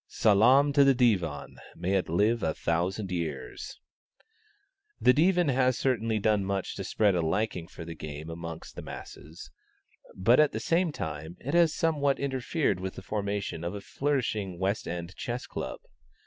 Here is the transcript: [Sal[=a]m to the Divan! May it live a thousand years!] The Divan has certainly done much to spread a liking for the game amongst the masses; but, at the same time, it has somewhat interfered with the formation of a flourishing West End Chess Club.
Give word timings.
[Sal[=a]m 0.07 0.73
to 0.73 0.83
the 0.83 0.95
Divan! 0.95 1.57
May 1.75 1.93
it 1.93 2.09
live 2.09 2.41
a 2.41 2.55
thousand 2.55 3.11
years!] 3.11 3.79
The 4.99 5.13
Divan 5.13 5.49
has 5.49 5.77
certainly 5.77 6.17
done 6.17 6.43
much 6.43 6.75
to 6.77 6.83
spread 6.83 7.13
a 7.13 7.21
liking 7.21 7.67
for 7.67 7.85
the 7.85 7.93
game 7.93 8.27
amongst 8.27 8.75
the 8.75 8.81
masses; 8.81 9.51
but, 10.15 10.39
at 10.39 10.53
the 10.53 10.59
same 10.59 10.91
time, 10.91 11.37
it 11.39 11.53
has 11.53 11.75
somewhat 11.75 12.17
interfered 12.17 12.79
with 12.79 12.95
the 12.95 13.03
formation 13.03 13.63
of 13.63 13.75
a 13.75 13.81
flourishing 13.81 14.57
West 14.57 14.87
End 14.87 15.15
Chess 15.17 15.45
Club. 15.45 15.79